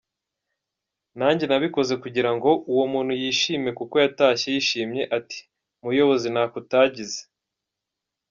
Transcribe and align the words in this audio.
Nanjye 1.19 1.45
nabikoze 1.47 1.93
kugira 2.03 2.31
ngo 2.35 2.49
uwo 2.71 2.85
muntu 2.93 3.11
yishime 3.21 3.69
kuko 3.79 3.95
yatashye 4.03 4.47
yishimye 4.55 5.01
ati 5.17 5.39
‘muyobozi 5.83 6.27
ntako 6.33 6.55
utagize’. 6.61 7.19